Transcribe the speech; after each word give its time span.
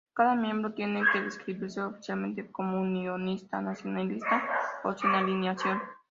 Cada 0.15 0.33
miembro 0.33 0.73
tiene 0.73 1.03
que 1.13 1.21
describirse 1.21 1.79
oficialmente 1.79 2.51
como 2.51 2.81
"unionista", 2.81 3.61
"nacionalista" 3.61 4.41
o 4.83 4.93
"sin 4.93 5.11
alineación". 5.11 5.79